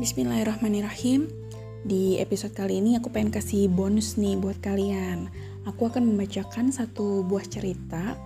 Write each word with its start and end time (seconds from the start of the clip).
Bismillahirrahmanirrahim. 0.00 1.28
Di 1.84 2.16
episode 2.24 2.56
kali 2.56 2.80
ini 2.80 2.96
aku 2.96 3.12
pengen 3.12 3.28
kasih 3.28 3.68
bonus 3.68 4.16
nih 4.16 4.32
buat 4.40 4.56
kalian. 4.64 5.28
Aku 5.68 5.92
akan 5.92 6.08
membacakan 6.08 6.72
satu 6.72 7.20
buah 7.20 7.44
cerita. 7.44 8.16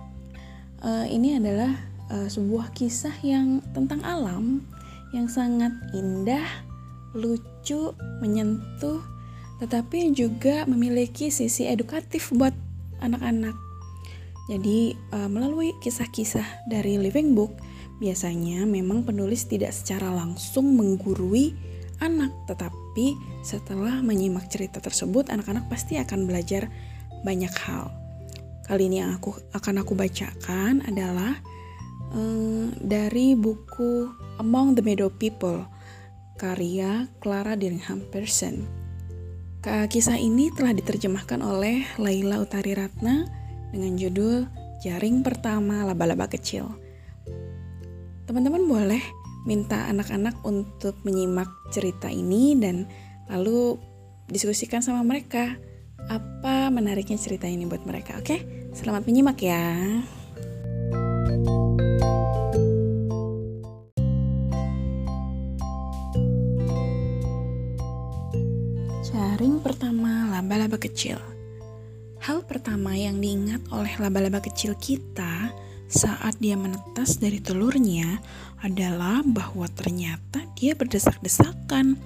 Uh, 0.79 1.03
ini 1.03 1.35
adalah 1.35 1.75
uh, 2.07 2.31
sebuah 2.31 2.71
kisah 2.71 3.11
yang 3.27 3.59
tentang 3.75 3.99
alam 4.07 4.63
yang 5.11 5.27
sangat 5.27 5.75
indah, 5.91 6.47
lucu, 7.11 7.91
menyentuh, 8.23 9.03
tetapi 9.59 10.15
juga 10.15 10.63
memiliki 10.71 11.27
sisi 11.27 11.67
edukatif 11.67 12.31
buat 12.31 12.55
anak-anak. 13.03 13.59
Jadi 14.47 14.95
uh, 15.11 15.27
melalui 15.27 15.75
kisah-kisah 15.83 16.71
dari 16.71 16.95
Living 16.95 17.35
Book 17.35 17.51
Biasanya 17.95 18.67
memang 18.67 19.07
penulis 19.07 19.47
tidak 19.47 19.71
secara 19.71 20.11
langsung 20.11 20.75
menggurui 20.75 21.55
anak, 22.03 22.31
tetapi 22.43 23.15
setelah 23.39 24.03
menyimak 24.03 24.51
cerita 24.51 24.83
tersebut, 24.83 25.31
anak-anak 25.31 25.71
pasti 25.71 25.95
akan 25.95 26.27
belajar 26.27 26.67
banyak 27.23 27.53
hal. 27.63 27.87
Kali 28.67 28.91
ini 28.91 28.99
yang 28.99 29.15
aku 29.15 29.31
akan 29.55 29.79
aku 29.79 29.93
bacakan 29.95 30.83
adalah 30.83 31.39
um, 32.11 32.75
dari 32.83 33.37
buku 33.37 34.11
Among 34.43 34.75
the 34.75 34.83
Meadow 34.83 35.07
People 35.07 35.63
karya 36.35 37.07
Clara 37.23 37.55
Dillingham 37.55 38.03
Person. 38.11 38.67
Kisah 39.65 40.21
ini 40.21 40.53
telah 40.53 40.77
diterjemahkan 40.77 41.41
oleh 41.41 41.89
Laila 41.97 42.37
Utari 42.37 42.77
Ratna 42.77 43.25
dengan 43.73 43.97
judul 43.97 44.45
Jaring 44.85 45.25
Pertama 45.25 45.81
Laba-Laba 45.81 46.29
Kecil. 46.29 46.84
Teman-teman 48.25 48.65
boleh 48.65 49.05
minta 49.45 49.85
anak-anak 49.85 50.41
untuk 50.41 50.97
menyimak 51.05 51.45
cerita 51.69 52.09
ini 52.09 52.57
dan 52.57 52.89
lalu 53.29 53.77
diskusikan 54.25 54.81
sama 54.81 55.05
mereka 55.05 55.53
apa 56.09 56.73
menariknya 56.73 57.21
cerita 57.21 57.45
ini 57.45 57.69
buat 57.69 57.85
mereka. 57.85 58.17
Oke, 58.17 58.41
selamat 58.73 59.05
menyimak 59.05 59.37
ya. 59.45 59.77
Jaring 69.05 69.61
pertama 69.61 70.33
laba-laba 70.33 70.81
kecil. 70.81 71.21
Hal 72.25 72.41
pertama 72.49 72.97
yang 72.97 73.21
diingat 73.21 73.69
oleh 73.69 73.93
laba-laba 74.01 74.41
kecil 74.41 74.73
kita 74.81 75.53
saat 75.85 76.41
dia 76.41 76.57
menetas 76.57 77.21
dari 77.21 77.37
telurnya 77.37 78.17
adalah 78.65 79.21
bahwa 79.21 79.69
ternyata 79.69 80.41
dia 80.57 80.73
berdesak-desakan 80.73 81.99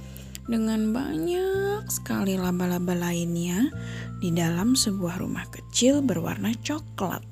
dengan 0.50 0.92
banyak 0.92 1.86
sekali 1.88 2.36
laba-laba 2.36 2.98
lainnya 2.98 3.70
di 4.20 4.34
dalam 4.36 4.74
sebuah 4.76 5.22
rumah 5.22 5.48
kecil 5.48 6.04
berwarna 6.04 6.52
coklat. 6.66 7.24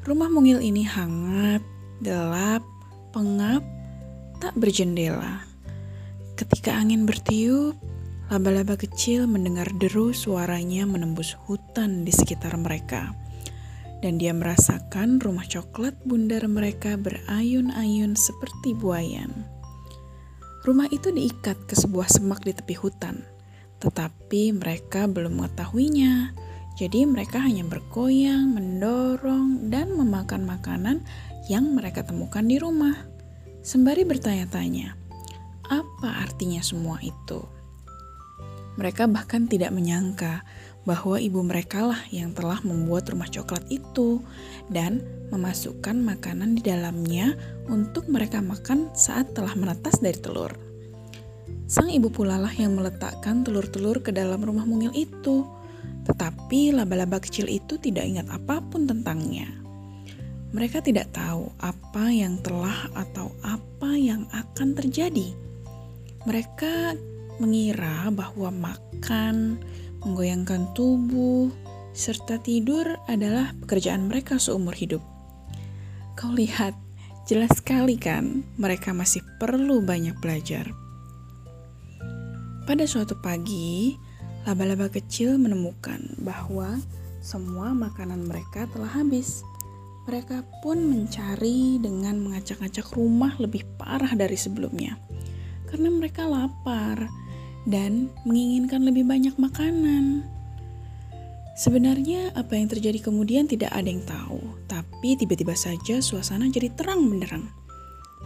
Rumah 0.00 0.28
mungil 0.32 0.64
ini 0.64 0.86
hangat, 0.88 1.60
gelap, 2.00 2.64
pengap, 3.12 3.60
tak 4.40 4.56
berjendela. 4.56 5.44
Ketika 6.40 6.72
angin 6.72 7.04
bertiup, 7.04 7.76
laba-laba 8.32 8.80
kecil 8.80 9.28
mendengar 9.28 9.68
deru 9.76 10.16
suaranya 10.16 10.88
menembus 10.88 11.36
hutan 11.44 12.08
di 12.08 12.14
sekitar 12.14 12.56
mereka 12.56 13.19
dan 14.00 14.16
dia 14.16 14.32
merasakan 14.32 15.20
rumah 15.20 15.44
coklat 15.44 15.96
bundar 16.08 16.44
mereka 16.48 16.96
berayun-ayun 16.96 18.16
seperti 18.16 18.72
buayan. 18.76 19.44
Rumah 20.64 20.92
itu 20.92 21.08
diikat 21.08 21.68
ke 21.68 21.72
sebuah 21.76 22.08
semak 22.08 22.44
di 22.44 22.52
tepi 22.52 22.76
hutan, 22.76 23.24
tetapi 23.80 24.52
mereka 24.52 25.08
belum 25.08 25.40
mengetahuinya. 25.40 26.36
Jadi 26.76 27.04
mereka 27.04 27.40
hanya 27.44 27.64
bergoyang, 27.64 28.56
mendorong, 28.56 29.68
dan 29.68 29.92
memakan 29.92 30.48
makanan 30.48 31.04
yang 31.48 31.76
mereka 31.76 32.04
temukan 32.04 32.44
di 32.44 32.56
rumah. 32.56 32.96
Sembari 33.60 34.08
bertanya-tanya, 34.08 34.96
apa 35.68 36.24
artinya 36.24 36.64
semua 36.64 36.96
itu? 37.04 37.59
Mereka 38.80 39.12
bahkan 39.12 39.44
tidak 39.44 39.76
menyangka 39.76 40.40
bahwa 40.88 41.20
ibu 41.20 41.44
mereka 41.44 41.84
lah 41.84 42.00
yang 42.08 42.32
telah 42.32 42.64
membuat 42.64 43.12
rumah 43.12 43.28
coklat 43.28 43.60
itu 43.68 44.24
dan 44.72 45.04
memasukkan 45.28 46.00
makanan 46.00 46.56
di 46.56 46.64
dalamnya 46.64 47.36
untuk 47.68 48.08
mereka 48.08 48.40
makan 48.40 48.88
saat 48.96 49.36
telah 49.36 49.52
menetas 49.52 50.00
dari 50.00 50.16
telur. 50.16 50.56
Sang 51.68 51.92
ibu 51.92 52.08
pula 52.08 52.40
lah 52.40 52.50
yang 52.56 52.72
meletakkan 52.72 53.44
telur-telur 53.44 54.00
ke 54.00 54.16
dalam 54.16 54.40
rumah 54.40 54.64
mungil 54.64 54.90
itu, 54.96 55.44
tetapi 56.08 56.72
laba-laba 56.72 57.20
kecil 57.20 57.52
itu 57.52 57.76
tidak 57.76 58.08
ingat 58.08 58.26
apa 58.32 58.64
pun 58.64 58.88
tentangnya. 58.88 59.46
Mereka 60.50 60.82
tidak 60.82 61.14
tahu 61.14 61.52
apa 61.62 62.10
yang 62.10 62.40
telah 62.42 62.90
atau 62.96 63.30
apa 63.44 63.94
yang 63.94 64.26
akan 64.34 64.74
terjadi. 64.74 65.30
Mereka 66.26 66.98
mengira 67.40 68.12
bahwa 68.12 68.52
makan, 68.52 69.56
menggoyangkan 70.04 70.70
tubuh, 70.76 71.48
serta 71.96 72.38
tidur 72.38 72.86
adalah 73.10 73.56
pekerjaan 73.64 74.06
mereka 74.06 74.38
seumur 74.38 74.76
hidup. 74.76 75.02
Kau 76.14 76.30
lihat, 76.36 76.76
jelas 77.24 77.50
sekali 77.56 77.96
kan 77.96 78.44
mereka 78.60 78.92
masih 78.92 79.24
perlu 79.40 79.80
banyak 79.80 80.14
belajar. 80.20 80.68
Pada 82.68 82.84
suatu 82.86 83.18
pagi, 83.18 83.96
laba-laba 84.46 84.86
kecil 84.92 85.40
menemukan 85.40 85.98
bahwa 86.22 86.78
semua 87.20 87.72
makanan 87.76 88.24
mereka 88.24 88.68
telah 88.70 88.88
habis. 88.88 89.42
Mereka 90.08 90.42
pun 90.64 90.80
mencari 90.88 91.76
dengan 91.78 92.18
mengacak-acak 92.18 92.96
rumah 92.96 93.36
lebih 93.36 93.62
parah 93.76 94.10
dari 94.16 94.34
sebelumnya. 94.34 94.96
Karena 95.68 95.92
mereka 95.92 96.26
lapar 96.26 97.06
dan 97.68 98.08
menginginkan 98.24 98.84
lebih 98.84 99.04
banyak 99.04 99.34
makanan. 99.36 100.24
Sebenarnya 101.60 102.32
apa 102.32 102.56
yang 102.56 102.72
terjadi 102.72 103.04
kemudian 103.04 103.44
tidak 103.44 103.68
ada 103.76 103.84
yang 103.84 104.00
tahu, 104.08 104.40
tapi 104.64 105.20
tiba-tiba 105.20 105.52
saja 105.52 106.00
suasana 106.00 106.48
jadi 106.48 106.72
terang 106.72 107.04
benderang. 107.04 107.52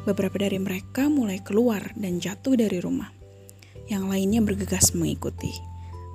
Beberapa 0.07 0.39
dari 0.39 0.61
mereka 0.63 1.11
mulai 1.11 1.43
keluar 1.43 1.83
dan 1.99 2.23
jatuh 2.23 2.55
dari 2.55 2.79
rumah. 2.79 3.11
Yang 3.91 4.05
lainnya 4.07 4.41
bergegas 4.45 4.95
mengikuti. 4.95 5.51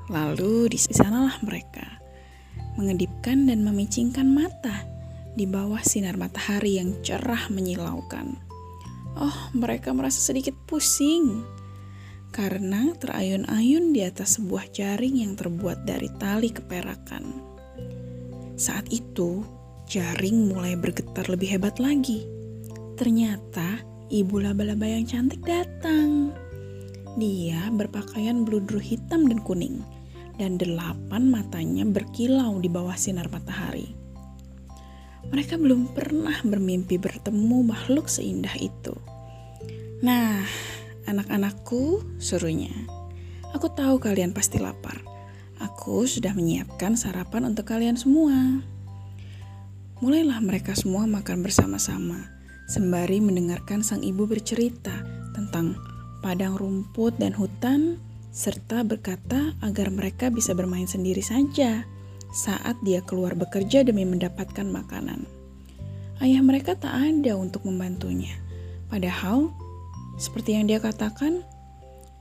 Lalu 0.07 0.71
di 0.71 0.79
sanalah 0.79 1.37
mereka 1.43 1.99
mengedipkan 2.79 3.51
dan 3.51 3.67
memicingkan 3.67 4.23
mata 4.23 4.87
di 5.35 5.43
bawah 5.43 5.83
sinar 5.83 6.15
matahari 6.15 6.79
yang 6.79 6.95
cerah 7.03 7.51
menyilaukan. 7.51 8.39
Oh, 9.19 9.37
mereka 9.51 9.91
merasa 9.91 10.23
sedikit 10.23 10.55
pusing 10.63 11.43
karena 12.29 12.93
terayun-ayun 12.97 13.91
di 13.91 14.05
atas 14.05 14.37
sebuah 14.37 14.69
jaring 14.69 15.25
yang 15.25 15.33
terbuat 15.33 15.83
dari 15.85 16.09
tali 16.21 16.53
keperakan. 16.53 17.25
Saat 18.59 18.91
itu, 18.93 19.41
jaring 19.89 20.53
mulai 20.53 20.77
bergetar 20.77 21.25
lebih 21.31 21.57
hebat 21.57 21.81
lagi. 21.81 22.27
Ternyata 22.99 23.81
ibu 24.11 24.37
laba-laba 24.37 24.85
yang 24.85 25.07
cantik 25.07 25.41
datang. 25.41 26.35
Dia 27.17 27.73
berpakaian 27.73 28.45
bludru 28.45 28.77
hitam 28.77 29.25
dan 29.25 29.41
kuning, 29.41 29.81
dan 30.37 30.55
delapan 30.55 31.27
matanya 31.27 31.83
berkilau 31.83 32.61
di 32.61 32.69
bawah 32.69 32.95
sinar 32.95 33.27
matahari. 33.33 33.97
Mereka 35.29 35.59
belum 35.59 35.91
pernah 35.91 36.37
bermimpi 36.41 36.95
bertemu 36.95 37.75
makhluk 37.75 38.07
seindah 38.07 38.55
itu. 38.55 38.95
Nah, 39.99 40.47
Anak-anakku, 41.09 42.05
suruhnya. 42.21 42.69
Aku 43.57 43.65
tahu 43.73 43.97
kalian 43.97 44.29
pasti 44.29 44.61
lapar. 44.61 45.01
Aku 45.57 46.05
sudah 46.05 46.37
menyiapkan 46.37 46.93
sarapan 46.93 47.49
untuk 47.49 47.65
kalian 47.65 47.97
semua. 47.97 48.61
Mulailah 50.05 50.37
mereka 50.45 50.77
semua 50.77 51.09
makan 51.09 51.41
bersama-sama, 51.41 52.29
sembari 52.69 53.25
mendengarkan 53.25 53.81
sang 53.81 54.05
ibu 54.05 54.29
bercerita 54.29 54.93
tentang 55.33 55.73
padang 56.21 56.53
rumput 56.53 57.17
dan 57.17 57.33
hutan, 57.33 57.97
serta 58.29 58.85
berkata 58.85 59.57
agar 59.65 59.89
mereka 59.89 60.29
bisa 60.29 60.53
bermain 60.53 60.85
sendiri 60.85 61.25
saja 61.25 61.89
saat 62.29 62.77
dia 62.85 63.01
keluar 63.01 63.33
bekerja 63.33 63.81
demi 63.81 64.05
mendapatkan 64.05 64.69
makanan. 64.69 65.25
Ayah 66.21 66.45
mereka 66.45 66.77
tak 66.77 66.93
ada 66.93 67.33
untuk 67.33 67.65
membantunya, 67.65 68.37
padahal 68.93 69.49
seperti 70.19 70.59
yang 70.59 70.67
dia 70.67 70.83
katakan, 70.83 71.47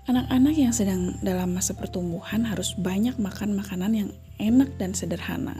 anak-anak 0.06 0.54
yang 0.54 0.70
sedang 0.70 1.18
dalam 1.20 1.50
masa 1.52 1.74
pertumbuhan 1.74 2.46
harus 2.46 2.72
banyak 2.78 3.18
makan 3.18 3.58
makanan 3.58 3.92
yang 3.92 4.10
enak 4.38 4.70
dan 4.78 4.94
sederhana. 4.94 5.58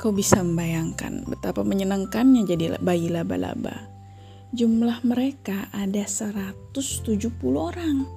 Kau 0.00 0.10
bisa 0.10 0.40
membayangkan 0.40 1.28
betapa 1.28 1.60
menyenangkannya 1.60 2.48
jadi 2.48 2.80
bayi 2.80 3.12
laba-laba. 3.12 3.84
jumlah 4.48 5.04
mereka 5.04 5.68
ada 5.76 6.08
170 6.08 6.72
orang. 7.52 8.08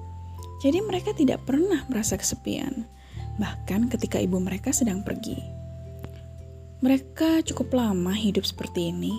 Jadi 0.64 0.78
mereka 0.80 1.12
tidak 1.12 1.44
pernah 1.44 1.84
merasa 1.92 2.16
kesepian, 2.16 2.88
bahkan 3.36 3.90
ketika 3.92 4.16
ibu 4.16 4.40
mereka 4.40 4.72
sedang 4.72 5.04
pergi. 5.04 5.36
Mereka 6.80 7.44
cukup 7.44 7.76
lama 7.76 8.16
hidup 8.16 8.48
seperti 8.48 8.94
ini. 8.96 9.12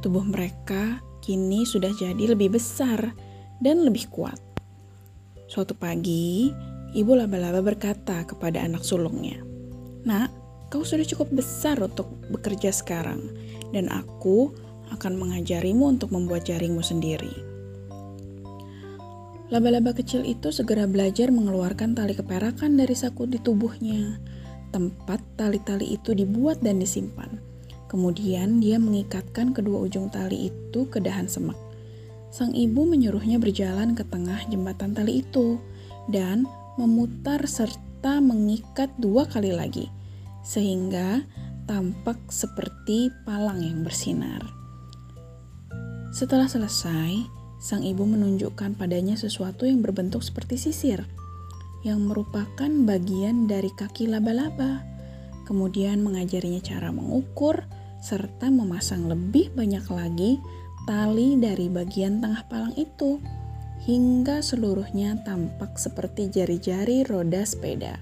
Tubuh 0.00 0.24
mereka 0.24 1.02
kini 1.20 1.66
sudah 1.66 1.90
jadi 1.92 2.32
lebih 2.32 2.54
besar 2.56 3.12
dan 3.62 3.84
lebih 3.84 4.08
kuat. 4.12 4.38
Suatu 5.46 5.76
pagi, 5.78 6.50
ibu 6.92 7.12
laba-laba 7.14 7.62
berkata 7.62 8.26
kepada 8.26 8.62
anak 8.64 8.82
sulungnya, 8.82 9.38
"Nak, 10.02 10.30
kau 10.72 10.82
sudah 10.82 11.06
cukup 11.06 11.30
besar 11.30 11.78
untuk 11.78 12.10
bekerja 12.32 12.74
sekarang, 12.74 13.30
dan 13.70 13.86
aku 13.92 14.50
akan 14.90 15.18
mengajarimu 15.18 15.98
untuk 15.98 16.10
membuat 16.10 16.48
jaringmu 16.48 16.82
sendiri." 16.82 17.32
Laba-laba 19.46 19.94
kecil 19.94 20.26
itu 20.26 20.50
segera 20.50 20.90
belajar 20.90 21.30
mengeluarkan 21.30 21.94
tali 21.94 22.18
keperakan 22.18 22.74
dari 22.74 22.98
saku 22.98 23.30
di 23.30 23.38
tubuhnya 23.38 24.18
tempat 24.74 25.22
tali-tali 25.38 25.94
itu 25.94 26.12
dibuat 26.12 26.60
dan 26.60 26.82
disimpan. 26.82 27.38
Kemudian 27.86 28.58
dia 28.58 28.82
mengikatkan 28.82 29.54
kedua 29.54 29.86
ujung 29.86 30.10
tali 30.10 30.50
itu 30.50 30.90
ke 30.90 30.98
dahan 30.98 31.30
semak. 31.30 31.56
Sang 32.36 32.52
ibu 32.52 32.84
menyuruhnya 32.84 33.40
berjalan 33.40 33.96
ke 33.96 34.04
tengah 34.04 34.36
jembatan 34.52 34.92
tali 34.92 35.24
itu 35.24 35.56
dan 36.12 36.44
memutar 36.76 37.40
serta 37.48 38.20
mengikat 38.20 38.92
dua 39.00 39.24
kali 39.24 39.56
lagi, 39.56 39.88
sehingga 40.44 41.24
tampak 41.64 42.20
seperti 42.28 43.08
palang 43.24 43.64
yang 43.64 43.80
bersinar. 43.80 44.44
Setelah 46.12 46.44
selesai, 46.44 47.24
sang 47.56 47.80
ibu 47.80 48.04
menunjukkan 48.04 48.76
padanya 48.76 49.16
sesuatu 49.16 49.64
yang 49.64 49.80
berbentuk 49.80 50.20
seperti 50.20 50.60
sisir 50.60 51.08
yang 51.88 52.04
merupakan 52.04 52.68
bagian 52.84 53.48
dari 53.48 53.72
kaki 53.72 54.12
laba-laba. 54.12 54.84
Kemudian 55.48 56.04
mengajarinya 56.04 56.60
cara 56.60 56.92
mengukur 56.92 57.64
serta 58.04 58.52
memasang 58.52 59.08
lebih 59.08 59.56
banyak 59.56 59.88
lagi 59.88 60.36
tali 60.86 61.34
dari 61.36 61.66
bagian 61.66 62.22
tengah 62.22 62.46
palang 62.46 62.72
itu 62.78 63.18
hingga 63.84 64.40
seluruhnya 64.40 65.18
tampak 65.26 65.74
seperti 65.76 66.30
jari-jari 66.30 67.02
roda 67.04 67.42
sepeda. 67.42 67.98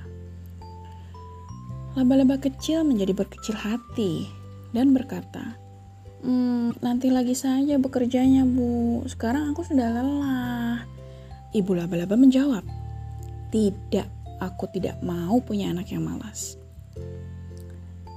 Laba-laba 1.97 2.37
kecil 2.37 2.85
menjadi 2.85 3.17
berkecil 3.17 3.57
hati 3.57 4.29
dan 4.77 4.93
berkata, 4.93 5.57
Hmm, 6.25 6.73
nanti 6.81 7.13
lagi 7.13 7.37
saja 7.37 7.77
bekerjanya, 7.77 8.49
Bu. 8.49 9.05
Sekarang 9.05 9.53
aku 9.53 9.61
sudah 9.61 9.93
lelah. 9.93 10.81
Ibu 11.53 11.77
laba-laba 11.77 12.17
menjawab, 12.17 12.65
tidak, 13.53 14.09
aku 14.41 14.65
tidak 14.73 14.97
mau 15.05 15.37
punya 15.45 15.69
anak 15.69 15.93
yang 15.93 16.09
malas. 16.09 16.57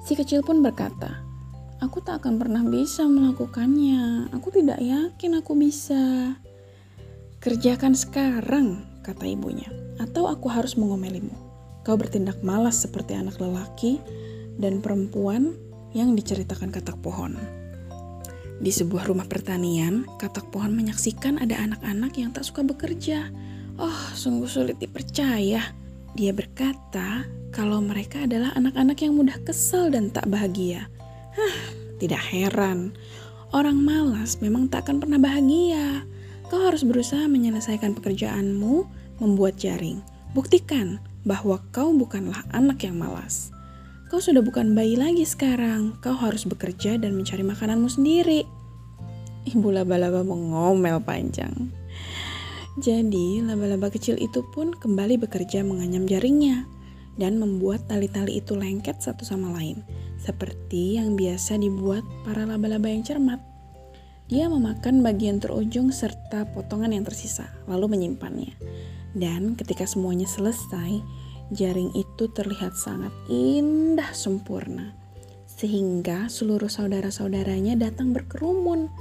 Si 0.08 0.16
kecil 0.16 0.40
pun 0.40 0.64
berkata, 0.64 1.26
Aku 1.77 2.01
tak 2.01 2.25
akan 2.25 2.41
pernah 2.41 2.65
bisa 2.65 3.06
melakukannya. 3.06 4.33
Aku 4.33 4.50
tidak 4.50 4.81
yakin 4.81 5.38
aku 5.38 5.53
bisa. 5.53 6.33
Kerjakan 7.38 7.94
sekarang, 7.94 8.81
kata 9.06 9.29
ibunya, 9.29 9.69
atau 10.01 10.25
aku 10.25 10.50
harus 10.50 10.74
mengomelimu. 10.74 11.33
Kau 11.85 11.95
bertindak 11.95 12.41
malas 12.41 12.81
seperti 12.81 13.13
anak 13.13 13.38
lelaki 13.38 14.01
dan 14.57 14.81
perempuan 14.81 15.53
yang 15.94 16.18
diceritakan 16.18 16.74
katak 16.74 16.97
pohon. 17.00 17.38
Di 18.57 18.73
sebuah 18.73 19.06
rumah 19.06 19.30
pertanian, 19.30 20.09
katak 20.18 20.50
pohon 20.50 20.73
menyaksikan 20.73 21.38
ada 21.38 21.62
anak-anak 21.62 22.18
yang 22.18 22.33
tak 22.33 22.41
suka 22.41 22.65
bekerja 22.65 23.30
Oh, 23.77 24.01
sungguh 24.18 24.50
sulit 24.50 24.81
dipercaya. 24.81 25.62
Dia 26.18 26.31
berkata 26.33 27.30
kalau 27.53 27.77
mereka 27.77 28.25
adalah 28.25 28.50
anak-anak 28.57 28.97
yang 29.06 29.13
mudah 29.13 29.38
kesal 29.45 29.94
dan 29.94 30.09
tak 30.09 30.25
bahagia. 30.33 30.89
Tidak 32.01 32.24
heran. 32.34 32.94
Orang 33.56 33.80
malas 33.81 34.38
memang 34.44 34.68
tak 34.68 34.88
akan 34.88 35.01
pernah 35.01 35.19
bahagia. 35.22 36.04
Kau 36.48 36.63
harus 36.63 36.84
berusaha 36.84 37.28
menyelesaikan 37.28 37.95
pekerjaanmu, 37.98 38.88
membuat 39.19 39.60
jaring. 39.60 40.00
Buktikan 40.31 41.01
bahwa 41.28 41.60
kau 41.75 41.92
bukanlah 41.95 42.44
anak 42.56 42.84
yang 42.84 42.95
malas. 43.00 43.51
Kau 44.07 44.24
sudah 44.24 44.39
bukan 44.39 44.72
bayi 44.72 44.95
lagi 44.95 45.28
sekarang. 45.28 46.00
Kau 46.00 46.16
harus 46.16 46.48
bekerja 46.48 46.95
dan 46.95 47.16
mencari 47.18 47.44
makananmu 47.44 47.90
sendiri. 47.92 48.48
Ibu 49.48 49.68
laba-laba 49.72 50.24
mengomel 50.24 51.00
panjang. 51.04 51.72
Jadi, 52.78 53.42
laba-laba 53.42 53.90
kecil 53.90 54.22
itu 54.22 54.45
pun 54.54 54.69
kembali 54.69 55.18
bekerja 55.18 55.66
menganyam 55.66 56.06
jaringnya 56.06 56.69
dan 57.18 57.42
membuat 57.42 57.90
tali-tali 57.90 58.38
itu 58.38 58.54
lengket 58.54 59.01
satu 59.01 59.25
sama 59.25 59.50
lain, 59.57 59.81
seperti 60.22 60.98
yang 60.98 61.14
biasa 61.16 61.58
dibuat 61.62 62.04
para 62.25 62.44
laba-laba 62.44 62.90
yang 62.90 63.06
cermat. 63.06 63.40
Dia 64.28 64.52
memakan 64.52 65.06
bagian 65.06 65.40
terujung 65.40 65.96
serta 65.96 66.52
potongan 66.52 66.92
yang 66.92 67.08
tersisa, 67.08 67.48
lalu 67.64 67.96
menyimpannya. 67.96 68.52
Dan 69.16 69.56
ketika 69.56 69.88
semuanya 69.88 70.28
selesai, 70.28 71.00
jaring 71.56 71.96
itu 71.96 72.28
terlihat 72.36 72.75
sangat 72.75 73.16
indah 73.31 74.12
sempurna, 74.12 74.92
sehingga 75.48 76.28
seluruh 76.28 76.68
saudara-saudaranya 76.68 77.80
datang 77.80 78.12
berkerumun. 78.12 78.92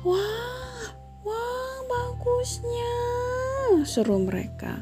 Wah, 0.00 0.48
bagusnya, 1.84 2.94
seru 3.84 4.16
mereka. 4.22 4.80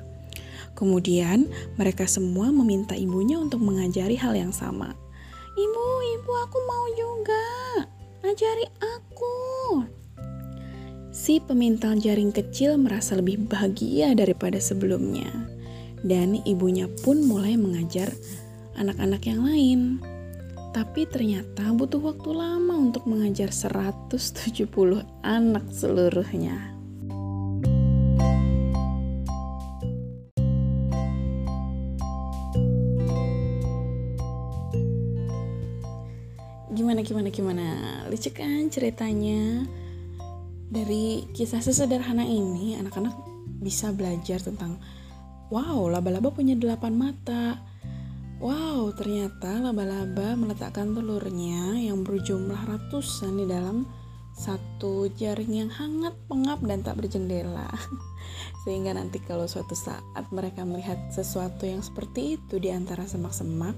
Kemudian 0.77 1.49
mereka 1.81 2.05
semua 2.05 2.53
meminta 2.53 2.93
ibunya 2.93 3.41
untuk 3.41 3.65
mengajari 3.65 4.15
hal 4.21 4.37
yang 4.37 4.53
sama. 4.53 4.93
Aku 6.47 6.63
mau 6.63 6.87
juga. 6.95 7.43
Ajari 8.23 8.71
aku. 8.79 9.35
Si 11.11 11.43
pemintal 11.43 11.99
jaring 11.99 12.31
kecil 12.31 12.79
merasa 12.79 13.19
lebih 13.19 13.51
bahagia 13.51 14.15
daripada 14.15 14.63
sebelumnya. 14.63 15.27
Dan 16.07 16.39
ibunya 16.47 16.87
pun 17.03 17.27
mulai 17.27 17.59
mengajar 17.59 18.15
anak-anak 18.79 19.27
yang 19.27 19.43
lain. 19.43 19.81
Tapi 20.71 21.11
ternyata 21.11 21.75
butuh 21.75 22.15
waktu 22.15 22.31
lama 22.31 22.79
untuk 22.79 23.11
mengajar 23.11 23.51
170 23.51 25.03
anak 25.27 25.67
seluruhnya. 25.75 26.76
Gimana 37.31 37.63
gimana? 37.63 38.07
Lucu 38.07 38.31
kan 38.31 38.71
ceritanya? 38.71 39.67
Dari 40.67 41.27
kisah 41.35 41.63
sesederhana 41.63 42.27
ini 42.27 42.75
anak-anak 42.79 43.15
bisa 43.63 43.95
belajar 43.95 44.43
tentang 44.43 44.79
wow 45.51 45.87
laba-laba 45.91 46.31
punya 46.31 46.55
delapan 46.55 46.95
mata. 46.95 47.59
Wow 48.39 48.93
ternyata 48.95 49.59
laba-laba 49.59 50.37
meletakkan 50.37 50.93
telurnya 50.93 51.75
yang 51.81 52.05
berjumlah 52.05 52.69
ratusan 52.69 53.43
di 53.43 53.47
dalam 53.49 53.89
satu 54.37 55.09
jaring 55.17 55.67
yang 55.67 55.71
hangat 55.73 56.13
pengap 56.29 56.61
dan 56.63 56.85
tak 56.85 57.01
berjendela. 57.01 57.73
Sehingga 58.63 58.93
nanti 58.93 59.19
kalau 59.25 59.49
suatu 59.49 59.73
saat 59.73 60.29
mereka 60.31 60.63
melihat 60.63 60.99
sesuatu 61.09 61.65
yang 61.65 61.81
seperti 61.81 62.37
itu 62.37 62.61
di 62.61 62.69
antara 62.71 63.09
semak-semak 63.09 63.75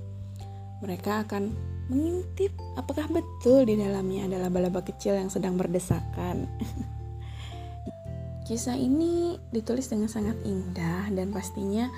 mereka 0.83 1.23
akan 1.27 1.55
mengintip 1.89 2.53
apakah 2.77 3.09
betul 3.09 3.65
di 3.65 3.77
dalamnya 3.81 4.29
ada 4.29 4.49
laba-laba 4.49 4.85
kecil 4.85 5.17
yang 5.17 5.33
sedang 5.33 5.57
berdesakan. 5.57 6.49
Kisah 8.49 8.81
ini 8.81 9.37
ditulis 9.53 9.93
dengan 9.93 10.09
sangat 10.09 10.37
indah 10.45 11.13
dan 11.13 11.29
pastinya 11.33 11.93